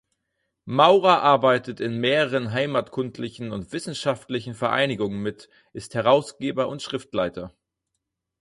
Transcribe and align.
Maurer 0.65 1.21
arbeitet 1.21 1.79
in 1.79 1.99
mehreren 1.99 2.49
heimatkundlichen 2.53 3.51
und 3.51 3.71
wissenschaftlichen 3.71 4.55
Vereinigungen 4.55 5.21
mit, 5.21 5.47
ist 5.73 5.93
Herausgeber 5.93 6.69
und 6.69 6.81
Schriftleiter. 6.81 7.53